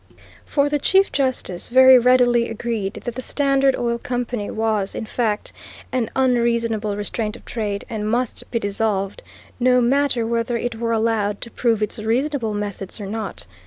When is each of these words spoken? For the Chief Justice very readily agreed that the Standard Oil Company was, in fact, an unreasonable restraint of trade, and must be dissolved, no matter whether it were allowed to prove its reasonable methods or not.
For 0.47 0.67
the 0.67 0.79
Chief 0.79 1.11
Justice 1.11 1.67
very 1.67 1.99
readily 1.99 2.49
agreed 2.49 2.95
that 2.95 3.13
the 3.13 3.21
Standard 3.21 3.75
Oil 3.75 3.99
Company 3.99 4.49
was, 4.49 4.95
in 4.95 5.05
fact, 5.05 5.53
an 5.91 6.09
unreasonable 6.15 6.97
restraint 6.97 7.35
of 7.35 7.45
trade, 7.45 7.85
and 7.87 8.09
must 8.09 8.49
be 8.49 8.57
dissolved, 8.57 9.21
no 9.59 9.79
matter 9.79 10.25
whether 10.25 10.57
it 10.57 10.73
were 10.73 10.91
allowed 10.91 11.39
to 11.41 11.51
prove 11.51 11.83
its 11.83 11.99
reasonable 11.99 12.55
methods 12.55 12.99
or 12.99 13.05
not. 13.05 13.45